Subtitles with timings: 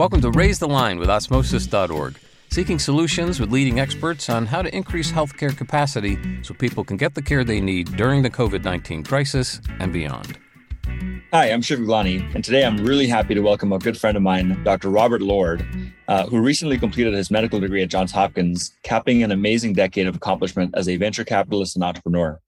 [0.00, 2.16] Welcome to Raise the Line with Osmosis.org,
[2.48, 7.14] seeking solutions with leading experts on how to increase healthcare capacity so people can get
[7.14, 10.38] the care they need during the COVID 19 crisis and beyond.
[11.34, 14.22] Hi, I'm Shiv Gaglani, and today I'm really happy to welcome a good friend of
[14.22, 14.88] mine, Dr.
[14.88, 15.66] Robert Lord,
[16.08, 20.16] uh, who recently completed his medical degree at Johns Hopkins, capping an amazing decade of
[20.16, 22.40] accomplishment as a venture capitalist and entrepreneur.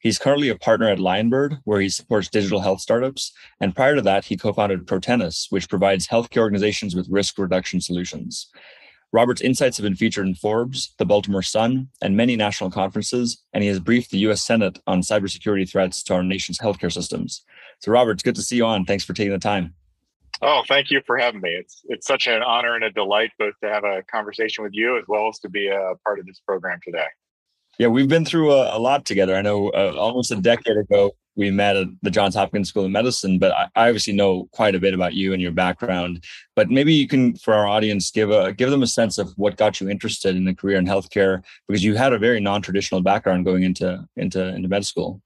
[0.00, 3.32] He's currently a partner at Lionbird, where he supports digital health startups.
[3.60, 7.80] And prior to that, he co founded Protenus, which provides healthcare organizations with risk reduction
[7.80, 8.48] solutions.
[9.12, 13.62] Robert's insights have been featured in Forbes, the Baltimore Sun, and many national conferences, and
[13.62, 17.44] he has briefed the US Senate on cybersecurity threats to our nation's healthcare systems.
[17.80, 18.84] So, Robert, it's good to see you on.
[18.84, 19.74] Thanks for taking the time.
[20.42, 21.50] Oh, thank you for having me.
[21.50, 24.96] It's it's such an honor and a delight both to have a conversation with you
[24.96, 27.06] as well as to be a part of this program today.
[27.80, 29.34] Yeah, we've been through a, a lot together.
[29.34, 32.90] I know uh, almost a decade ago we met at the Johns Hopkins School of
[32.90, 36.22] Medicine, but I, I, obviously know quite a bit about you and your background.
[36.54, 39.56] But maybe you can, for our audience, give a give them a sense of what
[39.56, 43.00] got you interested in a career in healthcare because you had a very non traditional
[43.00, 45.22] background going into into into med school.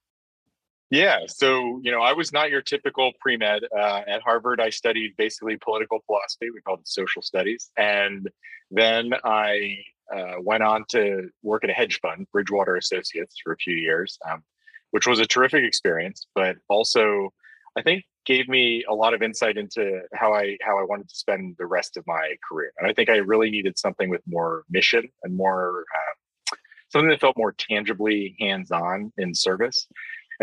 [0.91, 3.65] Yeah, so you know, I was not your typical pre med.
[3.77, 6.51] Uh, at Harvard, I studied basically political philosophy.
[6.55, 8.31] We called it social studies, and
[8.71, 9.79] then I
[10.15, 14.19] uh, went on to work at a hedge fund, Bridgewater Associates, for a few years,
[14.31, 14.43] um,
[14.91, 17.33] which was a terrific experience, but also
[17.77, 21.17] I think gave me a lot of insight into how I how I wanted to
[21.17, 22.73] spend the rest of my career.
[22.79, 26.57] And I think I really needed something with more mission and more uh,
[26.91, 29.87] something that felt more tangibly hands on in service.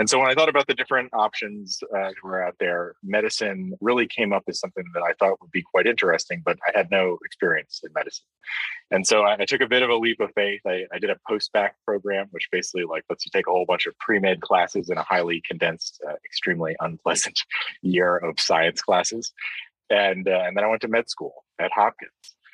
[0.02, 3.76] And so when I thought about the different options uh, that were out there, medicine
[3.82, 6.90] really came up as something that I thought would be quite interesting, but I had
[6.90, 8.26] no experience in medicine.
[8.90, 10.62] And so I, I took a bit of a leap of faith.
[10.66, 13.86] I, I did a post-bac program, which basically like lets you take a whole bunch
[13.86, 17.40] of pre-med classes in a highly condensed, uh, extremely unpleasant
[17.84, 19.32] year of science classes.
[19.92, 22.10] And, uh, and then I went to med school at Hopkins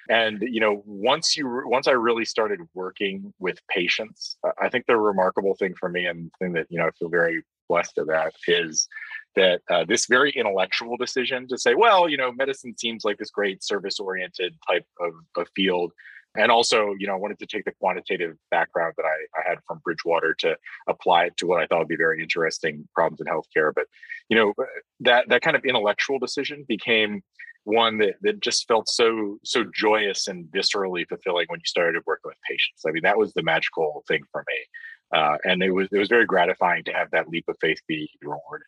[0.09, 4.95] and you know once you once i really started working with patients i think the
[4.95, 8.87] remarkable thing for me and thing that you know i feel very blessed about is
[9.35, 13.31] that uh, this very intellectual decision to say well you know medicine seems like this
[13.31, 15.91] great service oriented type of, of field.
[16.35, 19.59] And also you know i wanted to take the quantitative background that I, I had
[19.67, 20.55] from bridgewater to
[20.87, 23.73] apply it to what i thought would be very interesting problems in healthcare.
[23.73, 23.85] But
[24.29, 24.53] you know
[25.01, 27.23] that that kind of intellectual decision became
[27.67, 32.29] one that, that just felt so so joyous and viscerally fulfilling when you started working
[32.29, 32.83] with patients.
[32.87, 36.07] I mean, that was the magical thing for me, uh, and it was it was
[36.07, 38.67] very gratifying to have that leap of faith be rewarded.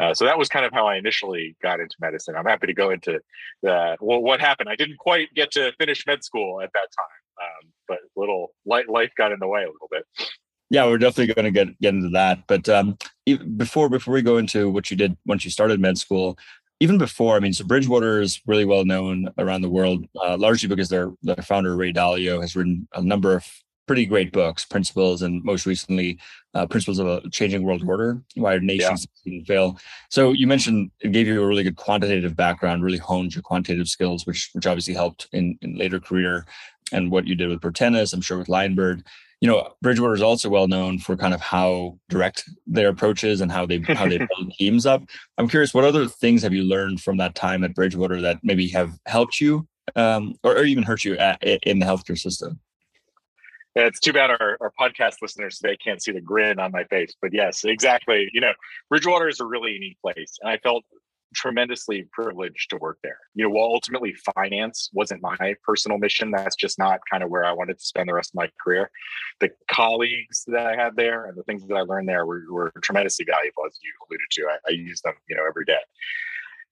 [0.00, 2.34] Uh, so that was kind of how I initially got into medicine.
[2.36, 3.20] I'm happy to go into
[3.62, 4.68] the well, what happened.
[4.68, 8.88] I didn't quite get to finish med school at that time, um, but little light,
[8.88, 10.04] life got in the way a little bit.
[10.70, 12.48] Yeah, we're definitely going to get get into that.
[12.48, 12.98] But um,
[13.56, 16.36] before before we go into what you did once you started med school,
[16.80, 20.68] even before, I mean, so Bridgewater is really well known around the world, uh, largely
[20.68, 23.46] because their their founder Ray Dalio has written a number of
[23.86, 26.18] pretty great books, Principles, and most recently,
[26.54, 29.40] uh, Principles of a Changing World Order: Why Nations yeah.
[29.46, 29.78] Fail.
[30.10, 33.88] So you mentioned it gave you a really good quantitative background, really honed your quantitative
[33.88, 36.44] skills, which which obviously helped in in later career,
[36.92, 39.04] and what you did with Protenus, I'm sure with Lionbird
[39.44, 43.42] you know, Bridgewater is also well known for kind of how direct their approach is
[43.42, 45.02] and how they how they build teams up.
[45.36, 48.68] I'm curious, what other things have you learned from that time at Bridgewater that maybe
[48.68, 52.58] have helped you um, or, or, even hurt you at, in the healthcare system?
[53.76, 56.84] Yeah, it's too bad our, our podcast listeners today can't see the grin on my
[56.84, 58.30] face, but yes, exactly.
[58.32, 58.54] You know,
[58.88, 60.84] Bridgewater is a really unique place, and I felt
[61.34, 63.18] tremendously privileged to work there.
[63.34, 67.44] You know, while ultimately finance wasn't my personal mission, that's just not kind of where
[67.44, 68.90] I wanted to spend the rest of my career.
[69.40, 72.72] The colleagues that I had there and the things that I learned there were, were
[72.82, 74.46] tremendously valuable, as you alluded to.
[74.48, 75.80] I, I use them, you know, every day.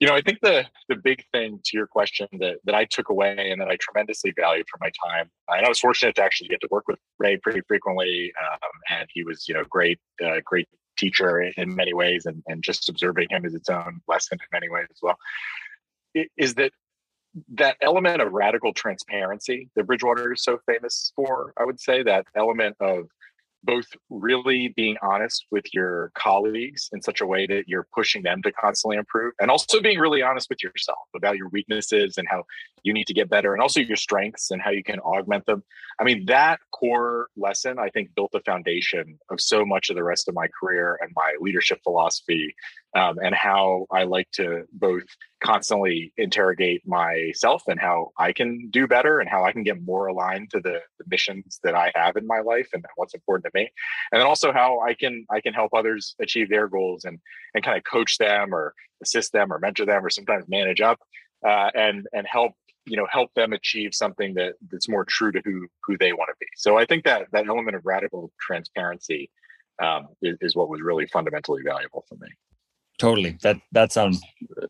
[0.00, 3.08] You know, I think the the big thing to your question that that I took
[3.08, 6.48] away and that I tremendously valued from my time, and I was fortunate to actually
[6.48, 10.40] get to work with Ray pretty frequently, um, and he was, you know, great, uh,
[10.44, 10.66] great
[11.02, 14.68] teacher in many ways and, and just observing him as its own lesson in many
[14.68, 15.18] ways as well.
[16.36, 16.72] Is that
[17.54, 22.27] that element of radical transparency that bridgewater is so famous for i would say that
[22.36, 23.06] element of
[23.64, 28.42] both really being honest with your colleagues in such a way that you're pushing them
[28.42, 32.44] to constantly improve and also being really honest with yourself about your weaknesses and how
[32.82, 35.62] you need to get better and also your strengths and how you can augment them.
[36.00, 40.03] I mean that core lesson i think built the foundation of so much of the
[40.03, 42.54] rest of my career and my leadership philosophy
[42.94, 45.04] um, and how I like to both
[45.42, 50.06] constantly interrogate myself and how I can do better and how I can get more
[50.06, 53.59] aligned to the, the, missions that I have in my life and what's important to
[53.59, 53.71] me.
[54.12, 57.18] And then also how I can I can help others achieve their goals and
[57.54, 61.00] and kind of coach them or assist them or mentor them or sometimes manage up
[61.47, 62.53] uh, and and help
[62.84, 66.28] you know help them achieve something that that's more true to who who they want
[66.28, 69.30] to be so i think that that element of radical transparency
[69.80, 72.28] um, is, is what was really fundamentally valuable for me
[73.03, 73.37] totally.
[73.43, 74.22] That that sounds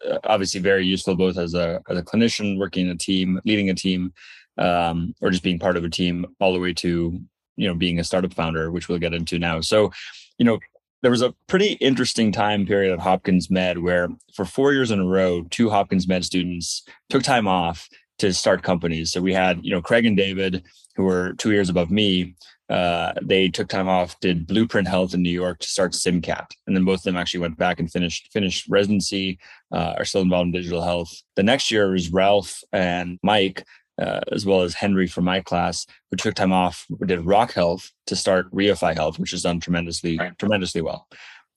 [0.08, 3.68] uh, obviously very useful both as a as a clinician working in a team leading
[3.68, 4.12] a team
[4.56, 7.20] um, or just being part of a team all the way to
[7.56, 9.60] you know being a startup founder which we'll get into now.
[9.60, 9.92] So
[10.38, 10.58] you know
[11.02, 15.00] there was a pretty interesting time period at Hopkins Med where for four years in
[15.00, 17.86] a row, two Hopkins Med students took time off
[18.18, 19.12] to start companies.
[19.12, 20.64] So we had, you know, Craig and David,
[20.96, 22.34] who were two years above me.
[22.68, 26.74] Uh, they took time off, did Blueprint Health in New York to start SimCat, and
[26.74, 29.38] then both of them actually went back and finished finished residency.
[29.70, 31.12] Uh, are still involved in digital health.
[31.36, 33.64] The next year was Ralph and Mike,
[34.00, 37.90] uh, as well as Henry from my class, who took time off, did Rock Health
[38.06, 40.38] to start Reify Health, which has done tremendously right.
[40.38, 41.08] tremendously well.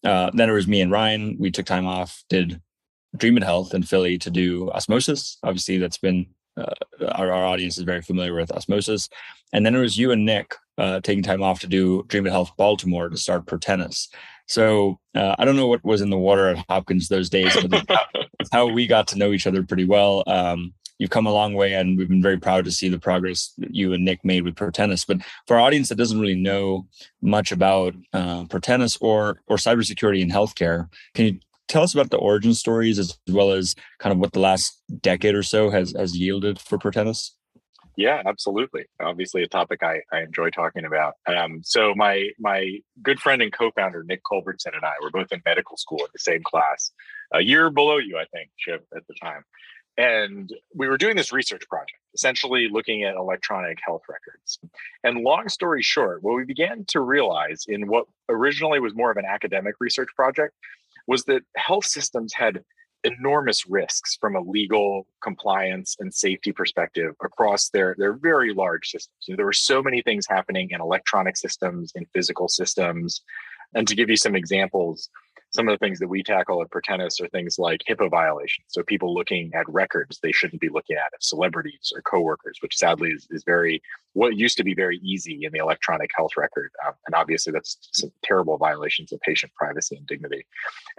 [0.03, 1.37] Uh, then it was me and Ryan.
[1.39, 2.61] We took time off, did
[3.15, 5.37] DreamIt Health in Philly to do osmosis.
[5.43, 6.73] Obviously, that's been uh,
[7.13, 9.09] our, our, audience is very familiar with osmosis.
[9.53, 12.51] And then it was you and Nick uh, taking time off to do DreamIt Health
[12.57, 14.07] Baltimore to start Protenus.
[14.47, 17.85] So uh, I don't know what was in the water at Hopkins those days, but
[18.51, 20.23] how we got to know each other pretty well.
[20.27, 23.53] Um, you've come a long way, and we've been very proud to see the progress
[23.57, 25.05] that you and Nick made with Protenus.
[25.05, 25.17] But
[25.47, 26.87] for our audience that doesn't really know
[27.21, 32.17] much about uh, Protenus or or cybersecurity in healthcare, can you tell us about the
[32.17, 36.17] origin stories as well as kind of what the last decade or so has has
[36.17, 37.31] yielded for Protenus?
[37.97, 38.85] Yeah, absolutely.
[39.01, 41.15] Obviously, a topic I, I enjoy talking about.
[41.27, 45.41] Um, so my my good friend and co-founder Nick Culbertson and I were both in
[45.45, 46.91] medical school in the same class,
[47.33, 49.43] a year below you, I think, Shiv, at the time.
[49.97, 54.59] And we were doing this research project, essentially looking at electronic health records.
[55.05, 59.15] And long story short, what we began to realize in what originally was more of
[59.15, 60.53] an academic research project
[61.07, 62.63] was that health systems had
[63.03, 69.15] enormous risks from a legal compliance and safety perspective across their their very large systems.
[69.27, 73.21] You know, there were so many things happening in electronic systems, in physical systems.
[73.75, 75.09] And to give you some examples,
[75.55, 78.65] some of the things that we tackle at Protenus are things like HIPAA violations.
[78.69, 82.77] So people looking at records they shouldn't be looking at of celebrities or coworkers, which
[82.77, 83.81] sadly is, is very
[84.13, 86.71] what used to be very easy in the electronic health record.
[86.85, 90.45] Um, and obviously that's some terrible violations of patient privacy and dignity,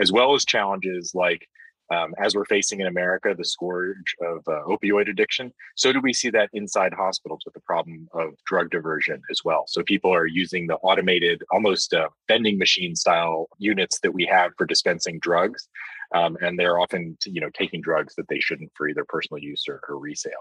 [0.00, 1.48] as well as challenges like
[1.90, 6.12] um, as we're facing in America the scourge of uh, opioid addiction, so do we
[6.12, 9.64] see that inside hospitals with the problem of drug diversion as well.
[9.68, 14.52] So people are using the automated, almost uh, vending machine style units that we have
[14.56, 15.68] for dispensing drugs.
[16.14, 19.64] Um, and they're often, you know, taking drugs that they shouldn't for either personal use
[19.68, 20.32] or, or, resale.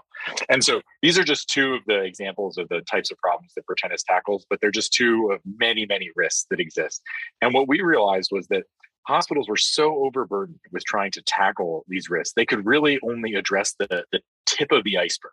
[0.48, 3.66] And so these are just two of the examples of the types of problems that
[3.66, 7.02] Protenus tackles, but they're just two of many, many risks that exist.
[7.42, 8.64] And what we realized was that
[9.06, 13.74] hospitals were so overburdened with trying to tackle these risks they could really only address
[13.78, 15.32] the, the tip of the iceberg.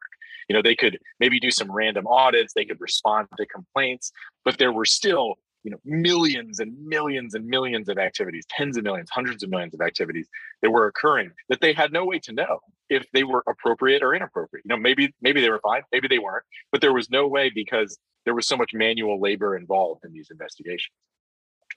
[0.49, 4.11] You know they could maybe do some random audits they could respond to complaints
[4.45, 8.83] but there were still you know millions and millions and millions of activities tens of
[8.83, 10.27] millions hundreds of millions of activities
[10.61, 12.59] that were occurring that they had no way to know
[12.89, 14.65] if they were appropriate or inappropriate.
[14.65, 17.49] You know maybe maybe they were fine maybe they weren't but there was no way
[17.53, 20.93] because there was so much manual labor involved in these investigations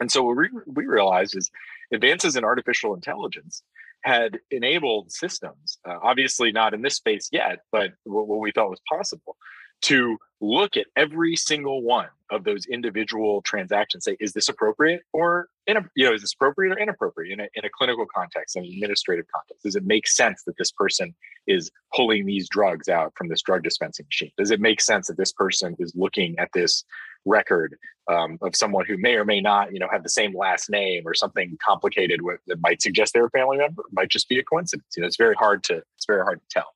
[0.01, 1.51] and so what we, we realized is
[1.93, 3.63] advances in artificial intelligence
[4.03, 8.71] had enabled systems, uh, obviously not in this space yet, but what, what we thought
[8.71, 9.37] was possible,
[9.83, 15.49] to look at every single one of those individual transactions say is this appropriate or
[15.67, 18.57] in a, you know is this appropriate or inappropriate in a, in a clinical context
[18.57, 19.63] an administrative context?
[19.63, 21.15] Does it make sense that this person
[21.47, 24.33] is pulling these drugs out from this drug dispensing machine?
[24.37, 26.85] Does it make sense that this person is looking at this
[27.27, 27.77] record
[28.11, 31.03] um, of someone who may or may not you know have the same last name
[31.07, 34.39] or something complicated with, that might suggest they're a family member it might just be
[34.39, 36.73] a coincidence you know it's very hard to it's very hard to tell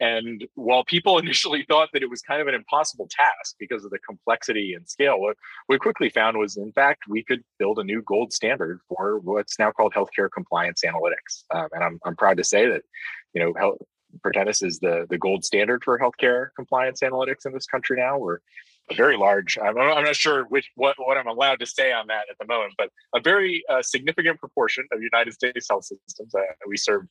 [0.00, 3.90] and while people initially thought that it was kind of an impossible task because of
[3.90, 5.36] the complexity and scale, what
[5.68, 9.58] we quickly found was, in fact, we could build a new gold standard for what's
[9.58, 11.44] now called healthcare compliance analytics.
[11.54, 12.82] Um, and I'm, I'm proud to say that,
[13.34, 13.78] you know, health,
[14.62, 18.18] is the, the gold standard for healthcare compliance analytics in this country now.
[18.18, 18.38] We're
[18.96, 19.58] very large.
[19.58, 22.46] I'm, I'm not sure which what what I'm allowed to say on that at the
[22.46, 26.34] moment, but a very uh, significant proportion of United States health systems.
[26.34, 27.06] Uh, we serve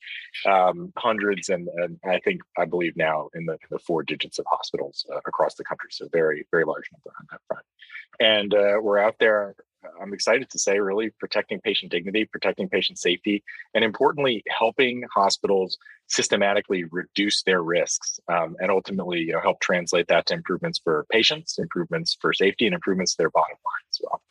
[0.46, 4.46] um, hundreds, and, and, I think I believe now in the, the four digits of
[4.48, 5.90] hospitals uh, across the country.
[5.92, 7.64] So very very large number on that front.
[8.20, 9.54] And uh, we're out there
[10.00, 13.42] I'm excited to say, really protecting patient dignity, protecting patient safety,
[13.74, 20.08] and importantly, helping hospitals systematically reduce their risks um, and ultimately you know, help translate
[20.08, 24.00] that to improvements for patients, improvements for safety, and improvements to their bottom line as
[24.02, 24.22] well.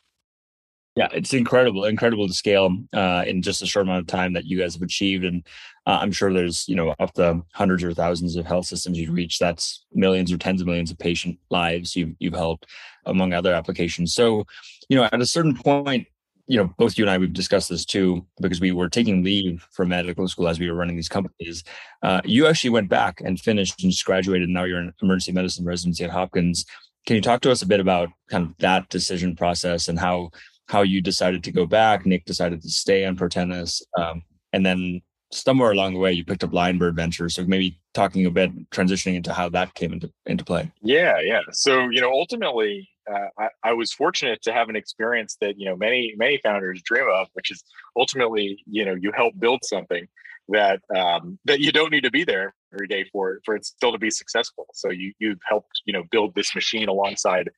[0.98, 4.46] Yeah, it's incredible, incredible to scale uh, in just a short amount of time that
[4.46, 5.24] you guys have achieved.
[5.24, 5.46] And
[5.86, 9.14] uh, I'm sure there's, you know, up to hundreds or thousands of health systems you've
[9.14, 9.38] reached.
[9.38, 12.66] That's millions or tens of millions of patient lives you've, you've helped,
[13.06, 14.12] among other applications.
[14.12, 14.44] So,
[14.88, 16.08] you know, at a certain point,
[16.48, 19.64] you know, both you and I, we've discussed this too, because we were taking leave
[19.70, 21.62] from medical school as we were running these companies.
[22.02, 24.48] Uh, you actually went back and finished and just graduated.
[24.48, 26.64] And now you're in emergency medicine residency at Hopkins.
[27.06, 30.30] Can you talk to us a bit about kind of that decision process and how
[30.68, 32.06] how you decided to go back.
[32.06, 33.82] Nick decided to stay on Protenus.
[33.98, 34.22] Um,
[34.52, 35.00] and then
[35.32, 37.34] somewhere along the way, you picked up Lionbird Ventures.
[37.34, 40.70] So maybe talking a bit, transitioning into how that came into, into play.
[40.82, 41.40] Yeah, yeah.
[41.52, 45.64] So, you know, ultimately, uh, I, I, was fortunate to have an experience that, you
[45.64, 47.64] know, many, many founders dream of, which is
[47.96, 50.06] ultimately, you know, you help build something
[50.48, 53.92] that um, that you don't need to be there every day for for it still
[53.92, 54.66] to be successful.
[54.72, 57.50] So you you've helped you know build this machine alongside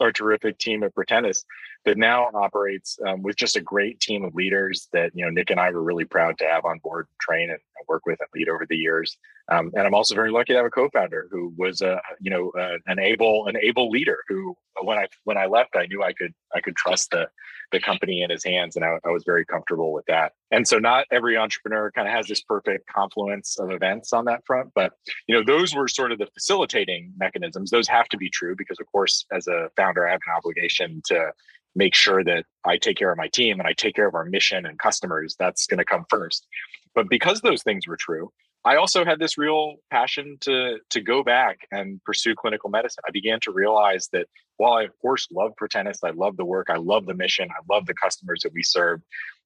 [0.00, 1.44] our terrific team at Protenus
[1.84, 5.50] that now operates um, with just a great team of leaders that you know Nick
[5.50, 8.48] and I were really proud to have on board, train, and work with and lead
[8.48, 9.16] over the years.
[9.50, 12.50] Um, and I'm also very lucky to have a co-founder who was a you know
[12.86, 16.32] an able an able leader who when I when I left I knew I could
[16.54, 17.28] I could trust the
[17.72, 20.32] the company in his hands and I, I was very comfortable with that.
[20.50, 24.46] And so not every entrepreneur kind of has this perfect confluence of events on that
[24.46, 24.92] front, but
[25.26, 27.70] you know those were sort of the facilitating mechanisms.
[27.70, 31.02] Those have to be true because of course as a founder I have an obligation
[31.06, 31.32] to
[31.74, 34.24] make sure that I take care of my team and I take care of our
[34.24, 35.36] mission and customers.
[35.38, 36.46] That's going to come first.
[36.94, 38.30] But because those things were true,
[38.64, 43.02] I also had this real passion to to go back and pursue clinical medicine.
[43.06, 44.26] I began to realize that
[44.56, 47.62] while I of course love Protenus, I love the work, I love the mission, I
[47.72, 49.02] love the customers that we serve.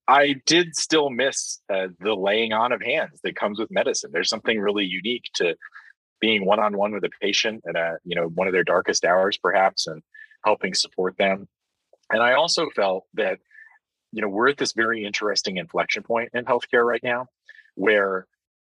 [0.07, 4.11] I did still miss uh, the laying on of hands that comes with medicine.
[4.13, 5.55] There's something really unique to
[6.21, 9.05] being one on one with a patient at a you know one of their darkest
[9.05, 10.03] hours, perhaps, and
[10.45, 11.49] helping support them.
[12.11, 13.39] And I also felt that
[14.13, 17.27] you know we're at this very interesting inflection point in healthcare right now
[17.75, 18.27] where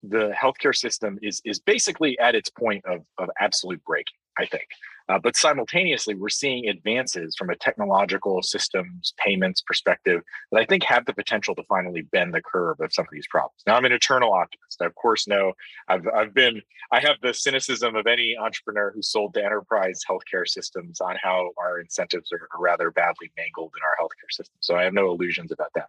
[0.04, 4.66] the healthcare system is is basically at its point of, of absolute breaking i think
[5.12, 10.84] uh, but simultaneously, we're seeing advances from a technological systems payments perspective that I think
[10.84, 13.62] have the potential to finally bend the curve of some of these problems.
[13.68, 14.82] Now, I'm an eternal optimist.
[14.82, 15.52] I, of course, know
[15.90, 16.62] I've, I've been,
[16.94, 21.50] I have the cynicism of any entrepreneur who sold to enterprise healthcare systems on how
[21.58, 24.56] our incentives are, are rather badly mangled in our healthcare system.
[24.62, 25.88] So I have no illusions about that.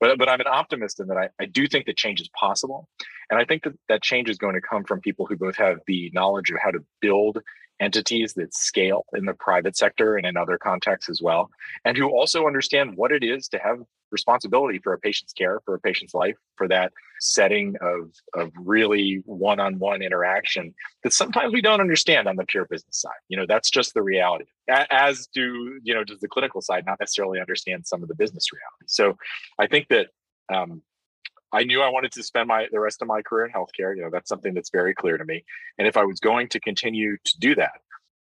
[0.00, 2.88] But, but I'm an optimist in that I, I do think that change is possible.
[3.30, 5.80] And I think that that change is going to come from people who both have
[5.86, 7.38] the knowledge of how to build
[7.80, 11.50] entities that scale in the private sector and in other contexts as well,
[11.84, 13.78] and who also understand what it is to have
[14.10, 19.22] responsibility for a patient's care, for a patient's life, for that setting of, of really
[19.24, 23.12] one-on-one interaction that sometimes we don't understand on the pure business side.
[23.28, 24.44] You know, that's just the reality.
[24.68, 28.48] As do, you know, does the clinical side not necessarily understand some of the business
[28.52, 28.86] reality.
[28.86, 29.16] So
[29.58, 30.08] I think that
[30.52, 30.82] um,
[31.52, 33.94] I knew I wanted to spend my the rest of my career in healthcare.
[33.96, 35.44] You know, that's something that's very clear to me.
[35.78, 37.72] And if I was going to continue to do that,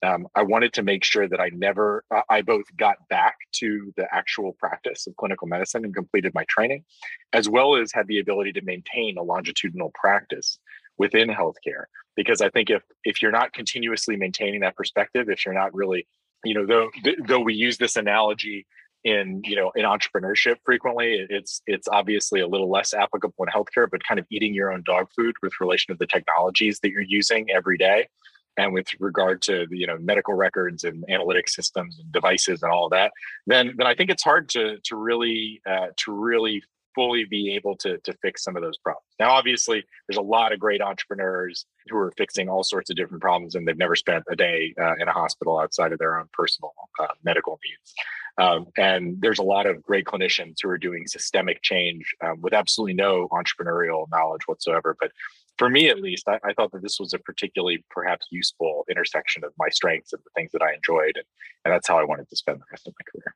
[0.03, 4.07] um, I wanted to make sure that I never, I both got back to the
[4.15, 6.85] actual practice of clinical medicine and completed my training,
[7.33, 10.59] as well as had the ability to maintain a longitudinal practice
[10.99, 11.85] within healthcare.
[12.15, 16.07] Because I think if if you're not continuously maintaining that perspective, if you're not really,
[16.45, 16.91] you know, though
[17.27, 18.67] though we use this analogy
[19.07, 23.89] in you know in entrepreneurship frequently it's it's obviously a little less applicable in healthcare
[23.89, 27.01] but kind of eating your own dog food with relation to the technologies that you're
[27.03, 28.09] using every day
[28.57, 32.87] and with regard to you know medical records and analytic systems and devices and all
[32.87, 33.13] of that
[33.47, 36.61] then then i think it's hard to to really uh, to really
[36.97, 39.05] fully be able to to fix some of those problems.
[39.21, 43.21] Now, obviously, there's a lot of great entrepreneurs who are fixing all sorts of different
[43.21, 46.27] problems, and they've never spent a day uh, in a hospital outside of their own
[46.33, 47.95] personal uh, medical needs.
[48.39, 52.53] Um, and there's a lot of great clinicians who are doing systemic change um, with
[52.53, 54.97] absolutely no entrepreneurial knowledge whatsoever.
[55.01, 55.13] But
[55.57, 59.43] for me, at least, I, I, thought that this was a particularly perhaps useful intersection
[59.43, 61.25] of my strengths and the things that I enjoyed, and,
[61.65, 63.35] and that's how I wanted to spend the rest of my career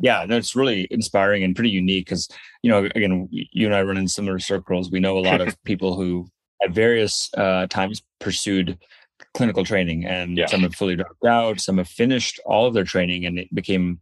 [0.00, 2.28] yeah that's really inspiring and pretty unique because
[2.62, 5.62] you know again you and i run in similar circles we know a lot of
[5.64, 6.26] people who
[6.62, 8.78] at various uh, times pursued
[9.34, 10.46] clinical training and yeah.
[10.46, 13.98] some have fully dropped out some have finished all of their training and it became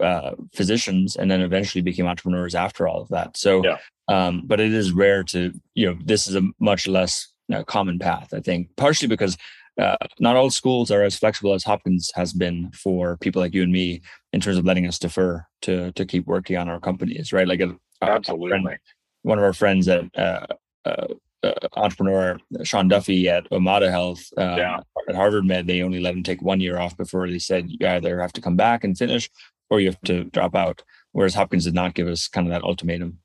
[0.00, 3.78] uh, physicians and then eventually became entrepreneurs after all of that so yeah.
[4.08, 7.98] um, but it is rare to you know this is a much less uh, common
[7.98, 9.36] path i think partially because
[9.80, 13.62] uh, not all schools are as flexible as Hopkins has been for people like you
[13.62, 17.32] and me in terms of letting us defer to to keep working on our companies,
[17.32, 17.48] right?
[17.48, 18.78] Like a, absolutely, a friend,
[19.22, 20.46] one of our friends at uh,
[20.84, 21.06] uh,
[21.42, 24.80] uh, entrepreneur Sean Duffy at Omada Health yeah.
[25.08, 27.86] at Harvard Med, they only let him take one year off before they said you
[27.86, 29.30] either have to come back and finish
[29.72, 30.82] or you have to drop out.
[31.12, 33.18] whereas Hopkins did not give us kind of that ultimatum.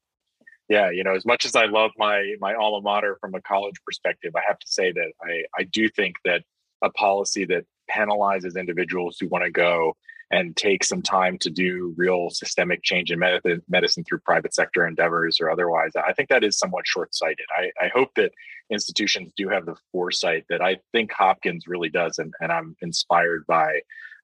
[0.70, 3.76] Yeah, you know, as much as I love my my alma mater from a college
[3.86, 6.44] perspective, I have to say that I I do think that
[6.82, 9.94] a policy that penalizes individuals who want to go
[10.32, 14.86] and take some time to do real systemic change in medicine, medicine through private sector
[14.86, 15.92] endeavors or otherwise.
[15.96, 17.46] I think that is somewhat short sighted.
[17.58, 18.34] I, I, hope that
[18.70, 22.20] institutions do have the foresight that I think Hopkins really does.
[22.20, 23.80] And, and I'm inspired by.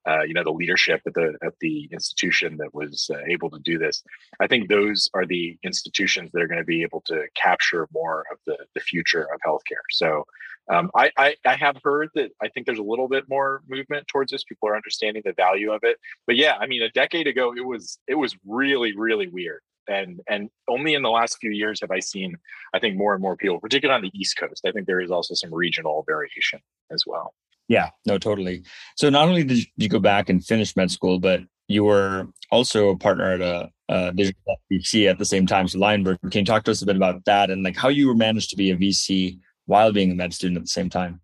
[0.07, 3.59] Uh, you know the leadership at the at the institution that was uh, able to
[3.59, 4.03] do this.
[4.39, 8.25] I think those are the institutions that are going to be able to capture more
[8.31, 9.85] of the the future of healthcare.
[9.91, 10.25] So
[10.69, 14.07] um, I, I, I have heard that I think there's a little bit more movement
[14.07, 14.43] towards this.
[14.43, 15.97] People are understanding the value of it.
[16.25, 19.61] But yeah, I mean, a decade ago, it was it was really really weird.
[19.87, 22.37] And and only in the last few years have I seen,
[22.73, 24.65] I think, more and more people, particularly on the East Coast.
[24.65, 27.33] I think there is also some regional variation as well.
[27.67, 28.63] Yeah, no, totally.
[28.97, 32.89] So not only did you go back and finish med school, but you were also
[32.89, 35.67] a partner at a, a digital VC at the same time.
[35.67, 38.07] So Lionbird, can you talk to us a bit about that and like how you
[38.07, 41.21] were managed to be a VC while being a med student at the same time.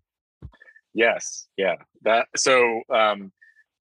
[0.94, 1.76] Yes, yeah.
[2.02, 3.32] That so um,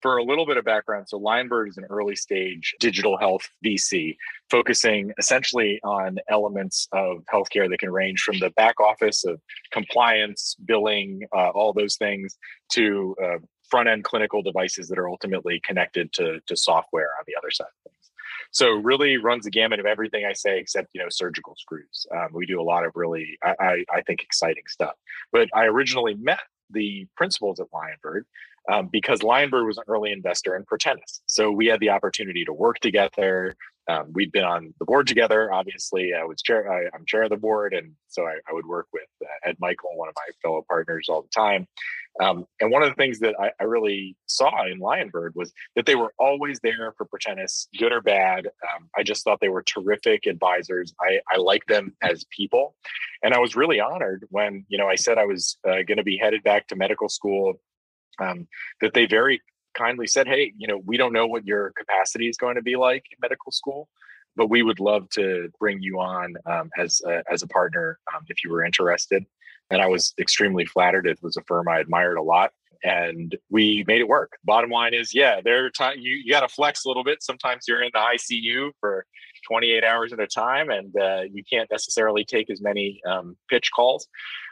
[0.01, 4.15] for a little bit of background, so Lionbird is an early stage digital health VC
[4.49, 9.41] focusing essentially on elements of healthcare that can range from the back office of
[9.71, 12.37] compliance, billing, uh, all those things
[12.71, 13.37] to uh,
[13.69, 17.67] front end clinical devices that are ultimately connected to, to software on the other side
[17.85, 18.11] of things.
[18.51, 22.07] So really runs the gamut of everything I say except you know surgical screws.
[22.15, 24.95] Um, we do a lot of really I, I, I, think exciting stuff.
[25.31, 26.39] But I originally met
[26.71, 28.23] the principals at Lionbird
[28.71, 31.21] um, because Lionbird was an early investor in Protenus.
[31.25, 33.55] So we had the opportunity to work together,
[33.89, 35.51] um, we'd been on the board together.
[35.51, 36.71] Obviously, I was chair.
[36.71, 39.57] I, am chair of the board, and so I, I would work with uh, Ed
[39.59, 41.67] Michael, one of my fellow partners, all the time.
[42.21, 45.85] Um, and one of the things that I, I, really saw in Lionbird was that
[45.85, 48.47] they were always there for Protenus, good or bad.
[48.47, 50.93] Um, I just thought they were terrific advisors.
[51.01, 52.75] I, I like them as people,
[53.23, 56.03] and I was really honored when you know I said I was uh, going to
[56.03, 57.59] be headed back to medical school.
[58.19, 58.47] Um,
[58.81, 59.41] that they very
[59.73, 62.75] kindly said, "Hey, you know, we don't know what your capacity is going to be
[62.75, 63.89] like in medical school,
[64.35, 68.23] but we would love to bring you on um, as a, as a partner um,
[68.27, 69.25] if you were interested."
[69.71, 71.05] And I was extremely flattered.
[71.05, 72.51] It was a firm I admired a lot,
[72.83, 74.37] and we made it work.
[74.43, 77.21] Bottom line is, yeah, there time you, you got to flex a little bit.
[77.21, 79.05] Sometimes you're in the ICU for
[79.47, 83.69] 28 hours at a time, and uh, you can't necessarily take as many um, pitch
[83.75, 84.07] calls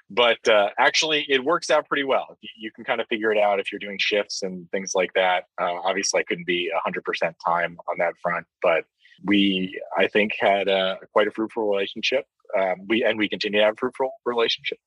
[0.10, 3.60] but uh, actually it works out pretty well you, can kind of figure it out
[3.60, 7.78] if you're doing shifts and things like that uh, obviously i couldn't be 100% time
[7.90, 8.86] on that front but
[9.26, 12.26] we i think had a, quite a fruitful relationship
[12.58, 14.78] um, we and we continue to have a fruitful relationship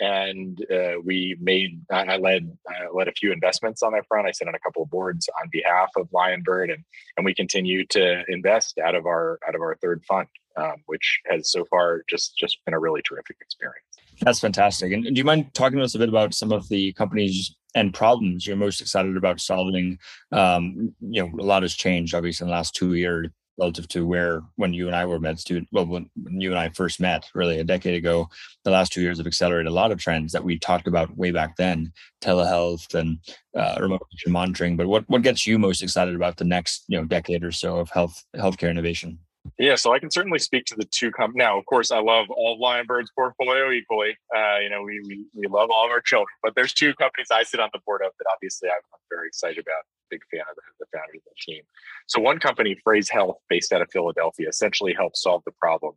[0.00, 2.50] and uh, we made I led
[2.92, 4.26] led a few investments on that front.
[4.26, 6.84] I sit on a couple of boards on behalf of Lionbird, and
[7.16, 11.20] and we continue to invest out of our out of our third fund, um, which
[11.26, 13.91] has so far just just been a really terrific experience.
[14.22, 14.92] That's fantastic.
[14.92, 17.92] And do you mind talking to us a bit about some of the companies and
[17.92, 19.98] problems you're most excited about solving?
[20.30, 24.06] Um, you know, a lot has changed obviously in the last two years relative to
[24.06, 25.68] where when you and I were med student.
[25.72, 28.28] Well, when, when you and I first met, really a decade ago,
[28.64, 31.32] the last two years have accelerated a lot of trends that we talked about way
[31.32, 33.18] back then, telehealth and
[33.56, 34.76] uh, remote monitoring.
[34.76, 37.78] But what what gets you most excited about the next you know decade or so
[37.78, 39.18] of health healthcare innovation?
[39.58, 41.38] Yeah, so I can certainly speak to the two companies.
[41.38, 44.16] Now, of course, I love all Lionbird's portfolio equally.
[44.34, 47.28] Uh, you know, we, we we love all of our children, but there's two companies
[47.32, 49.84] I sit on the board of that obviously I'm, very excited about.
[50.10, 51.62] Big fan of the, the founders of the team.
[52.06, 55.94] So one company, Phrase Health, based out of Philadelphia, essentially helps solve the problem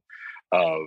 [0.52, 0.82] of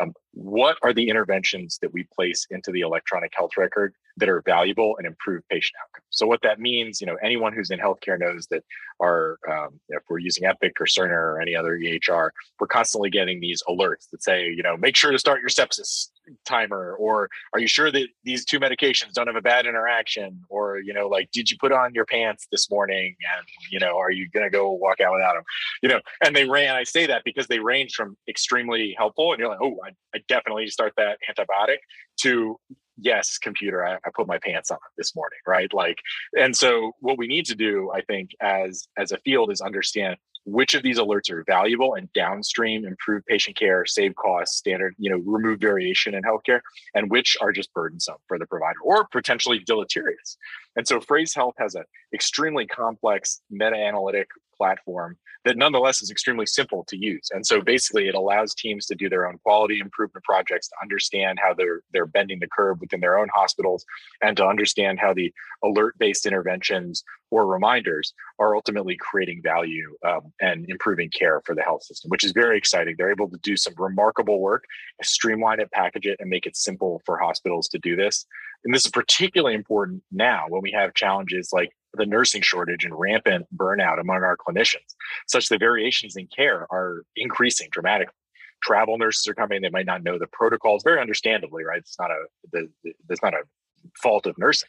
[0.00, 4.42] um, what are the interventions that we place into the electronic health record that are
[4.42, 6.06] valuable and improve patient outcomes?
[6.10, 8.64] So what that means, you know, anyone who's in healthcare knows that
[9.00, 13.40] our, um, if we're using Epic or Cerner or any other EHR, we're constantly getting
[13.40, 16.08] these alerts that say, you know, make sure to start your sepsis
[16.44, 20.78] timer, or are you sure that these two medications don't have a bad interaction, or
[20.78, 24.10] you know, like, did you put on your pants this morning, and you know, are
[24.10, 25.44] you gonna go walk out without them?
[25.82, 26.74] You know, and they ran.
[26.74, 30.21] I say that because they range from extremely helpful, and you're like, oh, I, I
[30.28, 31.78] definitely start that antibiotic,
[32.20, 32.58] to
[32.98, 35.72] yes computer I, I, put my pants on this morning right?
[35.72, 35.98] Like
[36.38, 40.16] and so what we need to do i think as as a field is understand
[40.44, 45.10] which of these alerts are valuable and downstream improve patient care save costs standard you
[45.10, 46.60] know remove variation in healthcare
[46.94, 50.36] and which are just burdensome for the provider or potentially deleterious.
[50.76, 54.28] And so phrase health has an extremely complex meta-analytic
[54.62, 57.28] platform that nonetheless is extremely simple to use.
[57.32, 61.40] And so basically it allows teams to do their own quality improvement projects to understand
[61.42, 63.84] how they're they're bending the curve within their own hospitals
[64.22, 65.32] and to understand how the
[65.64, 71.82] alert-based interventions or reminders are ultimately creating value um, and improving care for the health
[71.82, 72.94] system, which is very exciting.
[72.96, 74.64] They're able to do some remarkable work,
[75.02, 78.26] streamline it, package it, and make it simple for hospitals to do this.
[78.64, 82.98] And this is particularly important now when we have challenges like the nursing shortage and
[82.98, 84.94] rampant burnout among our clinicians,
[85.26, 88.14] such that variations in care are increasing dramatically.
[88.62, 91.78] Travel nurses are coming; they might not know the protocols, very understandably, right?
[91.78, 93.42] It's not a the, the, it's not a
[94.00, 94.68] fault of nursing.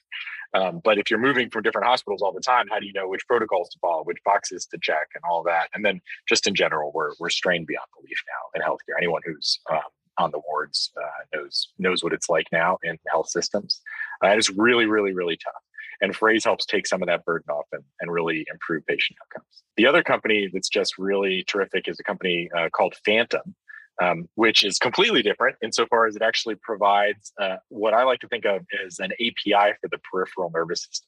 [0.56, 3.08] Um, but if you're moving from different hospitals all the time, how do you know
[3.08, 5.70] which protocols to follow, which boxes to check, and all that?
[5.74, 8.98] And then just in general, we're we're strained beyond belief now in healthcare.
[8.98, 9.82] Anyone who's um,
[10.18, 13.82] on the wards uh, knows knows what it's like now in health systems.
[14.24, 15.62] Uh, it's really, really, really tough.
[16.04, 19.64] And Phrase helps take some of that burden off and, and really improve patient outcomes.
[19.78, 23.56] The other company that's just really terrific is a company uh, called Phantom,
[24.02, 28.28] um, which is completely different insofar as it actually provides uh, what I like to
[28.28, 31.08] think of as an API for the peripheral nervous system.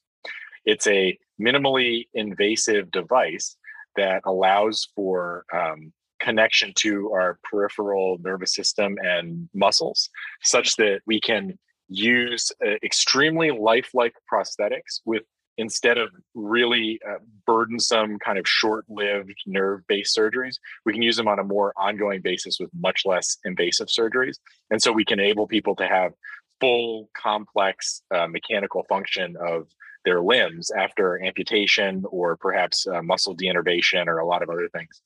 [0.64, 3.58] It's a minimally invasive device
[3.98, 10.10] that allows for um, connection to our peripheral nervous system and muscles
[10.42, 15.24] such that we can use uh, extremely lifelike prosthetics with
[15.58, 17.18] instead of really uh,
[17.48, 22.58] burdensome kind of short-lived nerve-based surgeries we can use them on a more ongoing basis
[22.60, 24.38] with much less invasive surgeries.
[24.70, 26.14] And so we can enable people to have
[26.60, 29.68] full complex uh, mechanical function of
[30.06, 35.02] their limbs after amputation or perhaps uh, muscle deinnervation or a lot of other things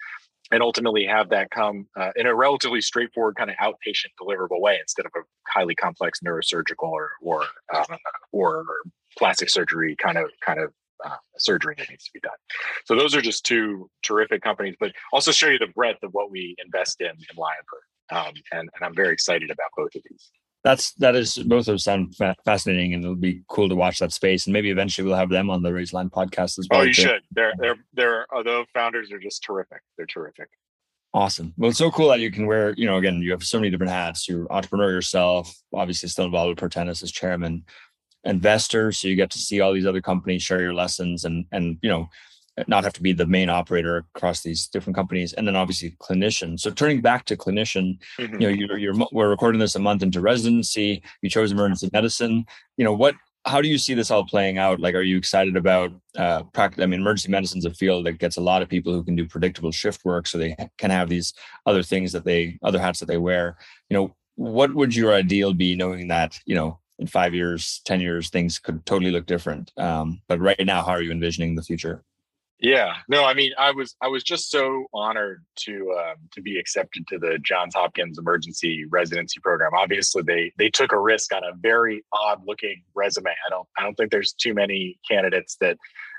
[0.51, 4.77] and ultimately have that come uh, in a relatively straightforward kind of outpatient deliverable way
[4.79, 7.85] instead of a highly complex neurosurgical or or uh,
[8.31, 8.65] or
[9.17, 10.71] plastic surgery kind of kind of
[11.05, 12.31] uh, surgery that needs to be done.
[12.85, 16.31] So those are just two terrific companies, but also show you the breadth of what
[16.31, 20.31] we invest in in Lionbird, um, and and I'm very excited about both of these
[20.63, 23.99] that's that is both of them sound fa- fascinating and it'll be cool to watch
[23.99, 26.81] that space and maybe eventually we'll have them on the Raise Lion podcast as well.
[26.81, 27.03] Oh, you too.
[27.03, 27.21] should.
[27.31, 29.81] They're they're they're uh, although founders are just terrific.
[29.97, 30.49] They're terrific.
[31.13, 31.53] Awesome.
[31.57, 33.71] Well, it's so cool that you can wear, you know, again, you have so many
[33.71, 34.29] different hats.
[34.29, 37.65] You're entrepreneur yourself, obviously still involved with Protenus as chairman,
[38.25, 38.91] investor.
[38.91, 41.89] So you get to see all these other companies share your lessons and and you
[41.89, 42.09] know,
[42.67, 46.59] not have to be the main operator across these different companies and then obviously clinician.
[46.59, 48.41] So turning back to clinician mm-hmm.
[48.41, 51.01] you know you're, you're we're recording this a month into residency.
[51.21, 52.45] You chose emergency medicine.
[52.77, 54.79] You know what how do you see this all playing out?
[54.79, 58.13] Like are you excited about uh practice i mean emergency medicine is a field that
[58.13, 61.09] gets a lot of people who can do predictable shift work so they can have
[61.09, 61.33] these
[61.65, 63.57] other things that they other hats that they wear.
[63.89, 68.01] You know what would your ideal be knowing that you know in five years ten
[68.01, 69.71] years things could totally look different?
[69.77, 72.03] Um, but right now how are you envisioning the future
[72.61, 76.59] yeah, no, I mean, I was I was just so honored to um, to be
[76.59, 79.71] accepted to the Johns Hopkins Emergency Residency Program.
[79.73, 83.31] Obviously, they they took a risk on a very odd looking resume.
[83.31, 85.77] I don't I don't think there's too many candidates that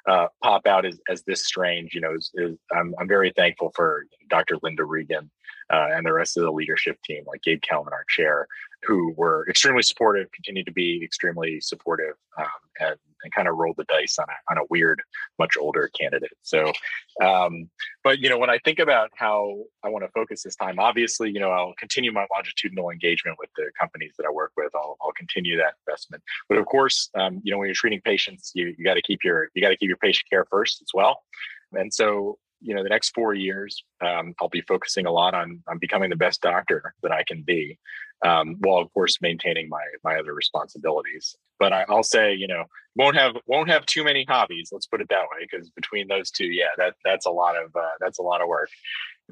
[0.09, 1.95] uh, pop out as, as this strange.
[1.95, 4.57] You know, is, is, I'm I'm very thankful for Dr.
[4.63, 5.31] Linda Regan
[5.71, 8.47] uh, and the rest of the leadership team, like Gabe Kelen, our chair,
[8.85, 12.47] who were extremely supportive, continue to be extremely supportive, um,
[12.81, 15.03] and, and kind of rolled the dice on a, on a weird,
[15.39, 16.33] much older candidate.
[16.43, 16.73] So,
[17.23, 17.69] um,
[18.03, 21.31] but you know, when I think about how I want to focus this time, obviously,
[21.31, 24.73] you know, I'll continue my longitudinal engagement with the companies that I work with.
[24.75, 26.23] I'll, I'll continue that investment.
[26.49, 29.23] But of course, um, you know, when you're treating patients, you you got to keep
[29.23, 31.23] your you got to keep your patient care first as well.
[31.73, 35.63] And so you know the next four years um, i'll be focusing a lot on
[35.69, 37.79] on becoming the best doctor that i can be
[38.23, 42.65] um, while of course maintaining my my other responsibilities but I, will say you know
[42.97, 46.31] won't have won't have too many hobbies let's put it that way because between those
[46.31, 48.69] two yeah that that's a lot of uh, that's a lot of work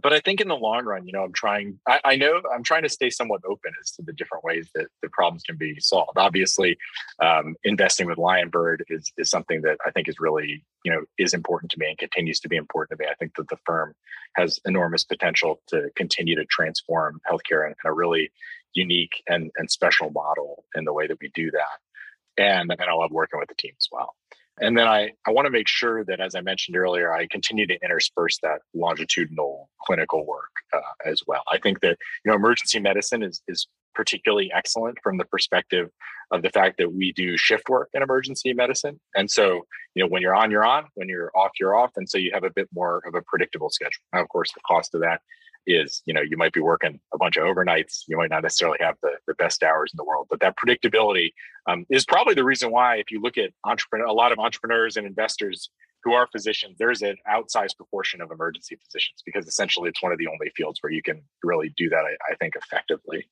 [0.02, 2.62] but I think in the long run, you know, I'm trying, I, I, know I'm
[2.62, 5.78] trying to stay somewhat open as to the different ways that the problems can be
[5.80, 6.16] solved.
[6.16, 6.76] Obviously,
[7.20, 11.34] um, investing with Lionbird is, is something that I think is really, you know, is
[11.34, 13.10] important to me and continues to be important to me.
[13.10, 13.94] I think that the firm
[14.36, 18.30] has enormous potential to continue to transform healthcare in, a really
[18.74, 22.42] unique and, and special model in the way that we do that.
[22.42, 24.14] And, and I love working with the team as well.
[24.60, 27.66] And then I, I want to make sure that, as I mentioned earlier, I continue
[27.66, 31.42] to intersperse that longitudinal clinical work uh, as well.
[31.50, 35.90] I think that you know emergency medicine is is particularly excellent from the perspective
[36.30, 39.00] of the fact that we do shift work in emergency medicine.
[39.14, 40.84] And so, you know, when you're on, you're on.
[40.94, 41.92] When you're off, you're off.
[41.96, 44.02] And so you have a bit more of a predictable schedule.
[44.12, 45.22] Now, of course, the cost of that
[45.66, 46.02] is.
[46.06, 48.04] You know, you might be working a bunch of overnights.
[48.08, 51.32] You might not necessarily have the, the best hours in the world, but that predictability
[51.66, 54.96] um, is probably the reason why, if you look at entrepreneur, a lot of entrepreneurs
[54.96, 55.70] and investors
[56.04, 60.18] who are physicians, there's an outsized proportion of emergency physicians because essentially it's one of
[60.18, 63.28] the only fields where you can really do that, I, I think, effectively.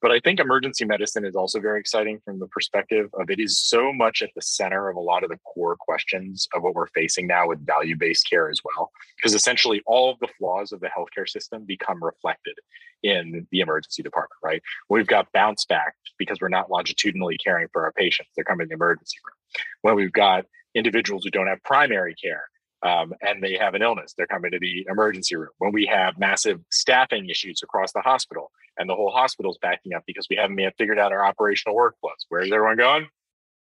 [0.00, 3.58] But I think emergency medicine is also very exciting from the perspective of it is
[3.58, 6.86] so much at the center of a lot of the core questions of what we're
[6.88, 8.92] facing now with value based care as well.
[9.16, 12.54] Because essentially all of the flaws of the healthcare system become reflected
[13.02, 14.62] in the emergency department, right?
[14.88, 18.30] We've got bounce back because we're not longitudinally caring for our patients.
[18.36, 19.34] They're coming to the emergency room.
[19.82, 22.44] When we've got individuals who don't have primary care,
[22.82, 25.50] um, and they have an illness, they're coming to the emergency room.
[25.58, 30.04] When we have massive staffing issues across the hospital and the whole hospital's backing up
[30.06, 33.08] because we haven't yet figured out our operational workflows, where's everyone going?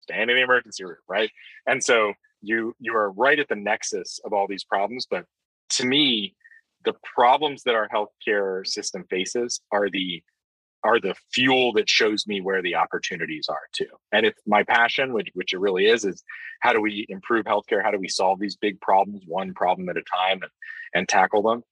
[0.02, 1.30] Stand in the emergency room, right?
[1.66, 5.06] And so you you are right at the nexus of all these problems.
[5.10, 5.24] But
[5.70, 6.34] to me,
[6.84, 10.22] the problems that our healthcare system faces are the
[10.84, 13.88] are the fuel that shows me where the opportunities are too.
[14.12, 16.22] And it's my passion, which which it really is, is
[16.60, 17.82] how do we improve healthcare?
[17.82, 20.50] How do we solve these big problems one problem at a time and,
[20.94, 21.62] and tackle them?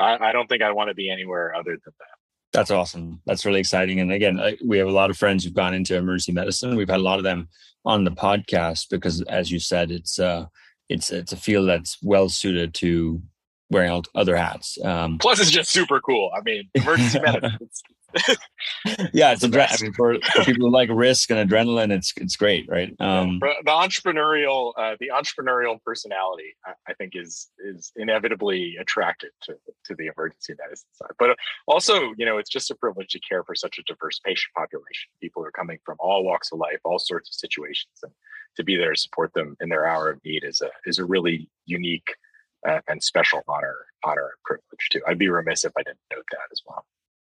[0.00, 2.06] I, I don't think I want to be anywhere other than that.
[2.52, 3.20] That's awesome.
[3.24, 4.00] That's really exciting.
[4.00, 6.76] And again, we have a lot of friends who've gone into emergency medicine.
[6.76, 7.48] We've had a lot of them
[7.84, 10.46] on the podcast because, as you said, it's uh,
[10.88, 13.22] it's it's a field that's well suited to
[13.70, 14.78] wearing other hats.
[14.84, 16.30] Um, Plus, it's just super cool.
[16.36, 17.70] I mean, emergency medicine.
[19.12, 22.36] yeah, it's a I mean, for, for, people who like risk and adrenaline, it's it's
[22.36, 22.94] great, right?
[23.00, 29.54] Um, the entrepreneurial, uh, the entrepreneurial personality, I, I, think, is is inevitably attracted to
[29.86, 31.12] to the emergency medicine side.
[31.18, 34.52] But also, you know, it's just a privilege to care for such a diverse patient
[34.56, 35.10] population.
[35.20, 38.12] People are coming from all walks of life, all sorts of situations, and
[38.56, 41.04] to be there to support them in their hour of need is a is a
[41.04, 42.14] really unique
[42.66, 45.00] uh, and special honor, honor and privilege too.
[45.06, 46.84] I'd be remiss if I didn't note that as well.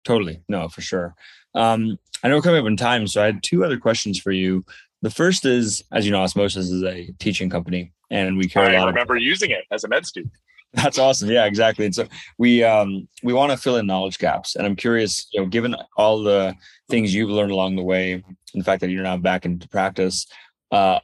[0.07, 1.17] Totally, no, for sure.
[1.57, 4.31] Um, I know we're coming up in time, so I had two other questions for
[4.31, 4.65] you.
[5.03, 8.75] The first is, as you know, Osmosis is a teaching company, and we care I
[8.75, 8.85] a lot.
[8.85, 10.33] I remember of- using it as a med student.
[10.75, 11.29] That's awesome.
[11.29, 11.87] Yeah, exactly.
[11.87, 12.07] And so
[12.39, 15.75] we um, we want to fill in knowledge gaps, and I'm curious, you know, given
[15.97, 16.55] all the
[16.89, 20.25] things you've learned along the way, and the fact that you're now back into practice,
[20.73, 20.99] uh,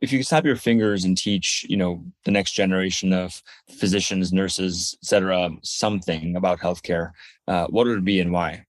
[0.00, 3.42] if you could snap your fingers and teach, you know, the next generation of
[3.78, 7.10] physicians, nurses, etc something about healthcare,
[7.48, 8.64] uh, what would it be and why?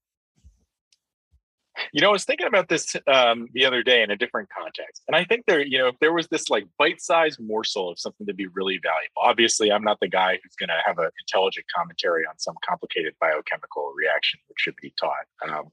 [1.93, 5.03] You know, I was thinking about this um, the other day in a different context,
[5.07, 8.27] and I think there, you know, if there was this like bite-sized morsel of something
[8.27, 9.21] to be really valuable.
[9.21, 13.13] Obviously, I'm not the guy who's going to have an intelligent commentary on some complicated
[13.19, 15.25] biochemical reaction which should be taught.
[15.47, 15.65] Um,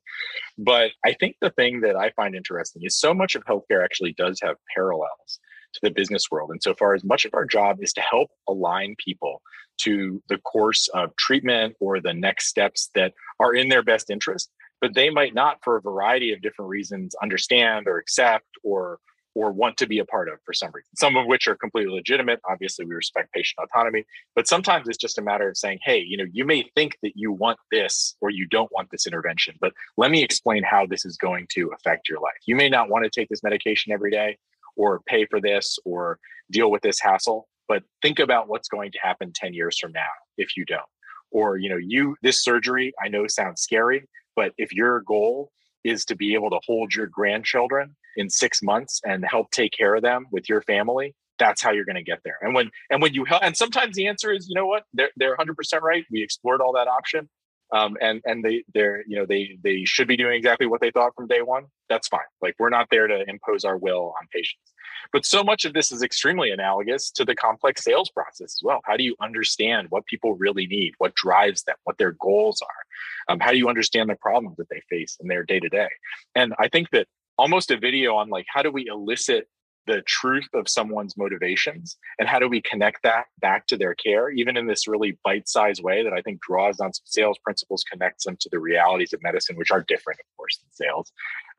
[0.59, 4.13] but I think the thing that I find interesting is so much of healthcare actually
[4.13, 5.41] does have parallels
[5.75, 8.31] to the business world, And so far as much of our job is to help
[8.49, 9.43] align people
[9.79, 14.51] to the course of treatment or the next steps that are in their best interest
[14.81, 18.99] but they might not for a variety of different reasons understand or accept or
[19.35, 21.93] or want to be a part of for some reason some of which are completely
[21.93, 22.41] legitimate.
[22.49, 26.17] Obviously we respect patient autonomy but sometimes it's just a matter of saying hey you
[26.17, 29.73] know you may think that you want this or you don't want this intervention but
[29.97, 32.41] let me explain how this is going to affect your life.
[32.47, 34.39] You may not want to take this medication every day
[34.77, 36.19] or pay for this or
[36.51, 40.03] deal with this hassle but think about what's going to happen 10 years from now
[40.39, 40.83] if you don't.
[41.31, 45.51] Or you know you this surgery i know sounds scary but if your goal
[45.85, 49.95] is to be able to hold your grandchildren in six months and help take care
[49.95, 52.39] of them with your family, that's how you're going to get there.
[52.43, 55.11] And when and when you help, and sometimes the answer is, you know what, they're
[55.17, 56.05] they're 100 percent right.
[56.11, 57.29] We explored all that option,
[57.73, 60.91] um, and and they they're you know they they should be doing exactly what they
[60.91, 61.65] thought from day one.
[61.89, 62.21] That's fine.
[62.41, 64.73] Like we're not there to impose our will on patients.
[65.13, 68.81] But so much of this is extremely analogous to the complex sales process as well.
[68.85, 73.33] How do you understand what people really need, what drives them, what their goals are?
[73.33, 75.89] Um, how do you understand the problems that they face in their day to day?
[76.35, 77.07] And I think that
[77.39, 79.49] almost a video on like how do we elicit
[79.87, 84.31] the truth of someone's motivations and how do we connect that back to their care
[84.31, 88.25] even in this really bite-sized way that i think draws on some sales principles connects
[88.25, 91.13] them to the realities of medicine which are different of course than sales.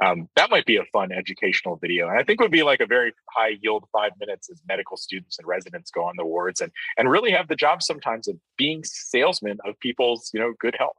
[0.03, 2.85] Um, that might be a fun educational video and i think would be like a
[2.85, 6.71] very high yield five minutes as medical students and residents go on the wards and
[6.97, 10.97] and really have the job sometimes of being salesmen of people's you know good health.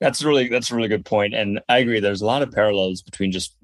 [0.00, 3.02] That's really that's a really good point and i agree there's a lot of parallels
[3.02, 3.56] between just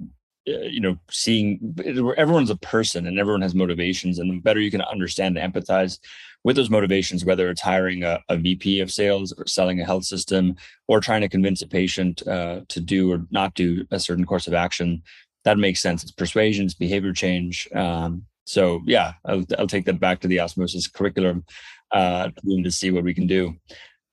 [0.45, 1.75] you know seeing
[2.17, 5.99] everyone's a person and everyone has motivations and the better you can understand and empathize
[6.45, 10.05] with those motivations whether it's hiring a, a vp of sales or selling a health
[10.05, 10.57] system
[10.89, 14.47] or trying to convince a patient uh, to do or not do a certain course
[14.47, 15.03] of action
[15.45, 16.03] that makes sense.
[16.03, 20.41] It's persuasion it's behavior change um, so yeah I'll, I'll, take that back to the
[20.41, 21.45] osmosis curriculum
[21.93, 22.31] uh,
[22.65, 23.55] to see what we can do.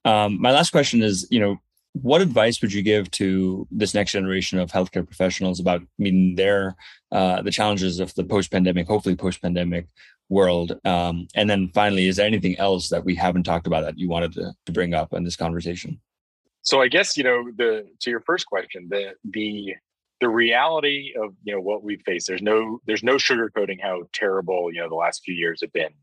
[0.06, 1.58] Um, my last question is you know
[1.94, 6.76] what advice would you give to this next generation of healthcare professionals about meeting their
[7.12, 9.88] uh, the challenges of the post-pandemic, hopefully post-pandemic
[10.30, 10.80] world?
[10.86, 14.08] Um, and then finally, is there anything else that we haven't talked about that you
[14.08, 16.00] wanted to, to bring up in this conversation?
[16.62, 19.76] So I guess you know the to your first question, the the
[20.22, 22.28] the reality of you know what we've faced.
[22.28, 25.94] There's no there's no sugarcoating how terrible you know the last few years have been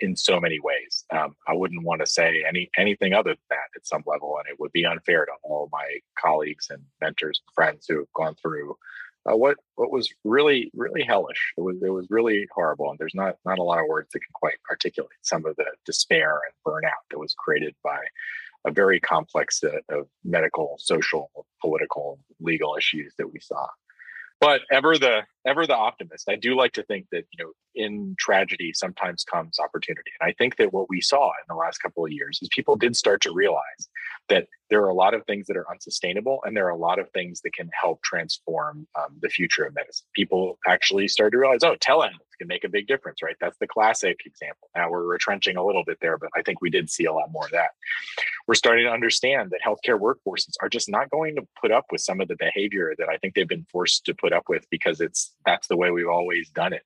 [0.00, 1.04] in so many ways.
[1.10, 4.48] Um, I wouldn't want to say any anything other than that at some level, and
[4.50, 8.34] it would be unfair to all my colleagues and mentors and friends who have gone
[8.40, 8.76] through
[9.30, 11.52] uh, what what was really really hellish.
[11.56, 14.20] It was it was really horrible, and there's not not a lot of words that
[14.20, 17.98] can quite articulate some of the despair and burnout that was created by
[18.66, 21.30] a very complex set of medical, social,
[21.60, 23.66] political, legal issues that we saw
[24.40, 28.14] but ever the ever the optimist i do like to think that you know in
[28.18, 30.10] tragedy sometimes comes opportunity.
[30.20, 32.76] And i think that what we saw in the last couple of years is people
[32.76, 33.88] did start to realize
[34.28, 36.98] that there are a lot of things that are unsustainable and there are a lot
[36.98, 40.06] of things that can help transform um, the future of medicine.
[40.14, 43.36] People actually started to realize oh telehealth can make a big difference right?
[43.40, 44.68] That's the classic example.
[44.74, 47.30] Now we're retrenching a little bit there but i think we did see a lot
[47.30, 47.70] more of that.
[48.46, 52.00] We're starting to understand that healthcare workforces are just not going to put up with
[52.00, 55.00] some of the behavior that i think they've been forced to put up with because
[55.00, 56.82] it's that's the way we've always done it.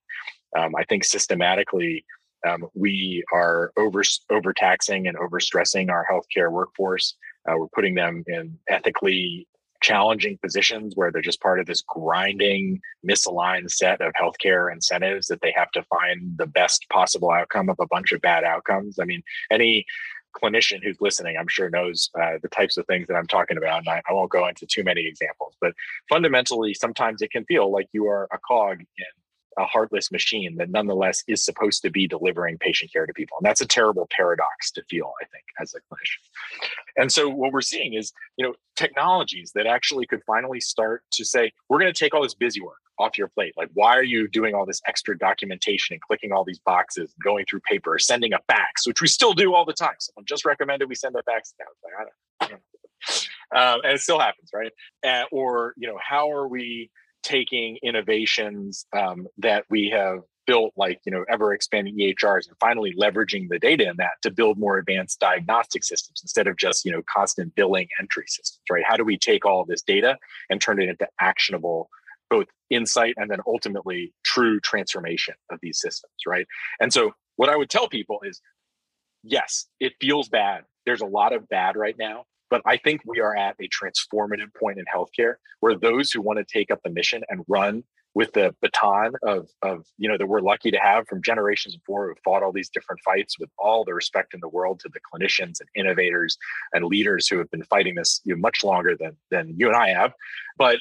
[0.57, 2.05] Um, i think systematically
[2.47, 7.15] um, we are over overtaxing and overstressing our healthcare workforce
[7.49, 9.47] uh, we're putting them in ethically
[9.81, 15.41] challenging positions where they're just part of this grinding, misaligned set of healthcare incentives that
[15.41, 18.99] they have to find the best possible outcome of a bunch of bad outcomes.
[18.99, 19.85] I mean, any
[20.39, 23.79] clinician who's listening, I'm sure knows uh, the types of things that I'm talking about.
[23.79, 25.73] And I, I, won't go into too many examples, but
[26.09, 29.20] fundamentally, sometimes it can feel like you are a cog in
[29.57, 33.37] a heartless machine that nonetheless is supposed to be delivering patient care to people.
[33.37, 36.69] And that's a terrible paradox to feel, I think, as a clinician.
[36.97, 41.25] And so what we're seeing is, you know, technologies that actually could finally start to
[41.25, 43.53] say, we're going to take all this busy work off your plate.
[43.57, 47.45] Like, why are you doing all this extra documentation and clicking all these boxes, going
[47.49, 49.95] through paper, sending a fax, which we still do all the time.
[49.99, 51.65] Someone just recommended we send a fax now.
[51.83, 52.61] Like, I don't, I don't
[53.53, 54.71] um, and it still happens, right?
[55.03, 56.89] Uh, or, you know, how are we
[57.23, 62.93] taking innovations um, that we have built like you know ever expanding ehrs and finally
[62.99, 66.91] leveraging the data in that to build more advanced diagnostic systems instead of just you
[66.91, 68.83] know constant billing entry systems right?
[68.85, 70.17] How do we take all this data
[70.49, 71.89] and turn it into actionable
[72.29, 76.47] both insight and then ultimately true transformation of these systems right?
[76.79, 78.41] And so what i would tell people is
[79.23, 80.63] yes it feels bad.
[80.85, 84.53] There's a lot of bad right now but I think we are at a transformative
[84.59, 87.83] point in healthcare where those who want to take up the mission and run
[88.13, 92.09] with the baton of, of you know that we're lucky to have from generations before
[92.09, 94.99] who fought all these different fights with all the respect in the world to the
[94.99, 96.37] clinicians and innovators
[96.73, 99.77] and leaders who have been fighting this you know, much longer than than you and
[99.77, 100.13] I have.
[100.57, 100.79] But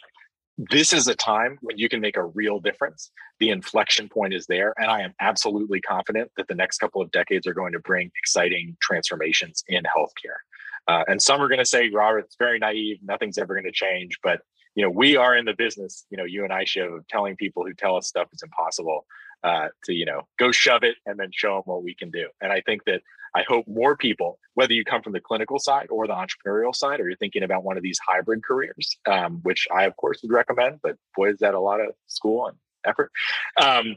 [0.58, 3.10] this is a time when you can make a real difference.
[3.38, 4.74] The inflection point is there.
[4.76, 8.10] And I am absolutely confident that the next couple of decades are going to bring
[8.18, 10.40] exciting transformations in healthcare.
[10.88, 12.98] Uh, and some are going to say, Robert, it's very naive.
[13.02, 14.18] Nothing's ever going to change.
[14.22, 14.40] But
[14.74, 16.06] you know, we are in the business.
[16.10, 19.06] You know, you and I show telling people who tell us stuff is impossible
[19.42, 22.28] uh, to you know go shove it and then show them what we can do.
[22.40, 23.02] And I think that
[23.34, 27.00] I hope more people, whether you come from the clinical side or the entrepreneurial side,
[27.00, 30.32] or you're thinking about one of these hybrid careers, um, which I of course would
[30.32, 30.80] recommend.
[30.82, 33.10] But boy, is that a lot of school and effort.
[33.60, 33.96] Um,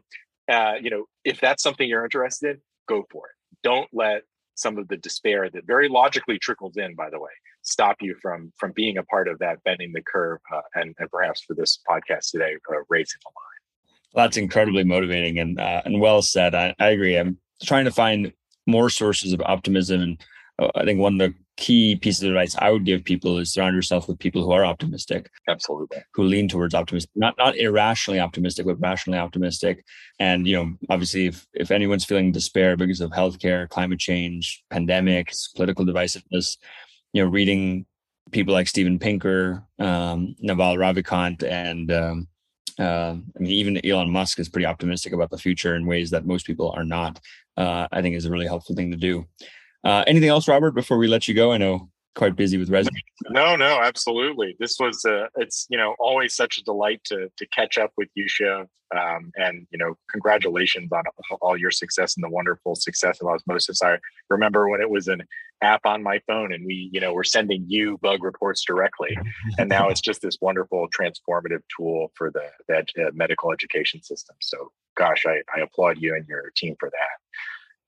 [0.49, 3.35] uh, you know, if that's something you're interested in, go for it.
[3.63, 4.23] Don't let
[4.55, 7.31] some of the despair that very logically trickles in by the way
[7.63, 11.09] stop you from from being a part of that bending the curve uh, and, and
[11.09, 14.13] perhaps for this podcast today uh, raising the line.
[14.13, 16.53] Well, that's incredibly motivating and uh, and well said.
[16.53, 17.17] I, I agree.
[17.17, 18.31] I'm trying to find
[18.67, 20.23] more sources of optimism and
[20.75, 23.75] i think one of the key pieces of advice I would give people is surround
[23.75, 25.29] yourself with people who are optimistic.
[25.47, 25.99] Absolutely.
[26.15, 27.11] Who lean towards optimism.
[27.15, 29.85] Not not irrationally optimistic, but rationally optimistic.
[30.19, 35.53] And you know, obviously if if anyone's feeling despair because of healthcare, climate change, pandemics,
[35.55, 36.57] political divisiveness,
[37.13, 37.85] you know, reading
[38.31, 42.27] people like Steven Pinker, um, Naval Ravikant, and um,
[42.79, 46.25] uh, I mean, even Elon Musk is pretty optimistic about the future in ways that
[46.25, 47.19] most people are not.
[47.55, 49.27] Uh, I think is a really helpful thing to do.
[49.83, 51.51] Uh, anything else, Robert, before we let you go?
[51.51, 53.01] I know quite busy with resumes.
[53.29, 54.55] No, no, absolutely.
[54.59, 58.09] This was uh, it's you know always such a delight to to catch up with
[58.15, 58.67] you, Shiv.
[58.95, 61.03] Um, and you know, congratulations on
[61.41, 63.81] all your success and the wonderful success of osmosis.
[63.81, 63.97] I
[64.29, 65.23] remember when it was an
[65.63, 69.17] app on my phone, and we you know were sending you bug reports directly,
[69.57, 74.35] and now it's just this wonderful transformative tool for the, that uh, medical education system.
[74.41, 77.17] So, gosh, I, I applaud you and your team for that.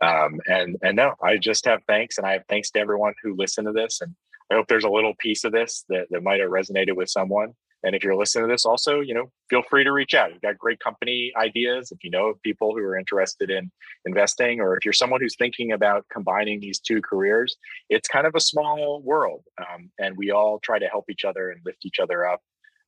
[0.02, 3.36] Um, and and no, I just have thanks, and I have thanks to everyone who
[3.36, 4.02] listened to this.
[4.02, 4.14] And
[4.52, 7.54] I hope there's a little piece of this that, that might have resonated with someone.
[7.84, 10.34] And if you're listening to this, also, you know, feel free to reach out.
[10.34, 11.92] You've got great company ideas.
[11.92, 13.72] If you know of people who are interested in
[14.06, 17.56] investing, or if you're someone who's thinking about combining these two careers,
[17.90, 19.44] it's kind of a small world.
[19.60, 22.42] Um, and we all try to help each other and lift each other up.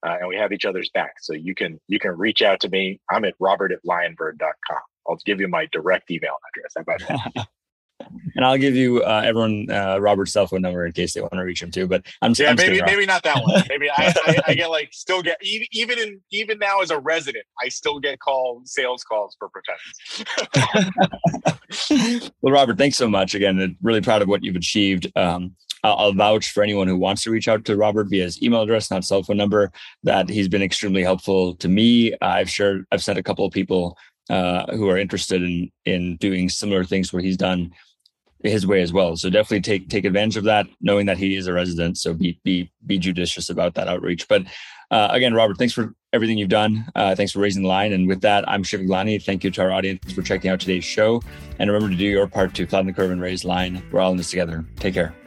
[0.06, 1.14] Uh, and we have each other's back.
[1.22, 3.00] So you can you can reach out to me.
[3.12, 4.82] I'm at robert at lionbird.com.
[5.08, 6.74] I'll give you my direct email address.
[6.76, 7.48] How about that?
[8.36, 11.34] and I'll give you uh, everyone uh, Robert's cell phone number in case they want
[11.34, 11.88] to reach him too.
[11.88, 13.64] But I'm yeah, I'm maybe maybe not that one.
[13.70, 17.00] Maybe I, I, I, get like still get even even in even now as a
[17.00, 20.26] resident, I still get call sales calls for Protenus.
[22.42, 23.60] well, Robert, thanks so much again.
[23.60, 25.12] I'm Really proud of what you've achieved.
[25.16, 28.42] Um, I'll, I'll vouch for anyone who wants to reach out to Robert via his
[28.42, 29.72] email address, not cell phone number.
[30.04, 32.14] That he's been extremely helpful to me.
[32.22, 33.98] I've shared, I've sent a couple of people
[34.30, 37.72] uh, who are interested in in doing similar things where he's done
[38.44, 39.16] his way as well.
[39.18, 41.98] So definitely take take advantage of that, knowing that he is a resident.
[41.98, 44.28] So be be be judicious about that outreach.
[44.28, 44.44] But
[44.92, 46.86] uh, again, Robert, thanks for everything you've done.
[46.96, 47.94] Uh, thanks for raising the line.
[47.94, 49.22] And with that, I'm Shiv Gaglani.
[49.24, 51.22] Thank you to our audience for checking out today's show.
[51.60, 53.84] And remember to do your part to flatten the curve and raise line.
[53.92, 54.66] We're all in this together.
[54.78, 55.27] Take care.